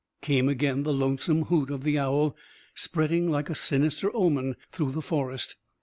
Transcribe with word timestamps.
Came 0.23 0.49
again 0.49 0.81
the 0.81 0.93
lonesome 0.95 1.43
hoot 1.43 1.69
of 1.69 1.83
the 1.83 1.99
owl, 1.99 2.35
spreading 2.73 3.29
like 3.29 3.51
a 3.51 3.53
sinister 3.53 4.09
omen 4.15 4.55
through 4.71 4.93
the 4.93 4.99
forest. 5.03 5.57